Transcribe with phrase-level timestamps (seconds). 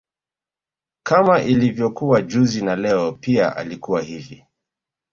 [1.03, 4.45] Kama ilivokuwa juzi na Leo pia alikuwa hivi